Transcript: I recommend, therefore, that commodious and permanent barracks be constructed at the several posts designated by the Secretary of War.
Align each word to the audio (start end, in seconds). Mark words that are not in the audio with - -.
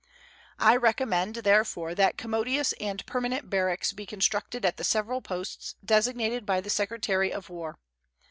I 0.57 0.77
recommend, 0.77 1.35
therefore, 1.35 1.93
that 1.93 2.17
commodious 2.17 2.73
and 2.81 3.05
permanent 3.05 3.51
barracks 3.51 3.93
be 3.93 4.07
constructed 4.07 4.65
at 4.65 4.77
the 4.77 4.83
several 4.83 5.21
posts 5.21 5.75
designated 5.85 6.43
by 6.43 6.59
the 6.59 6.71
Secretary 6.71 7.31
of 7.31 7.51
War. 7.51 7.77